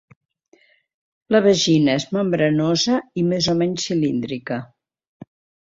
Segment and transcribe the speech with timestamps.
[1.35, 4.63] La vagina és membranosa i més o menys cilíndrica.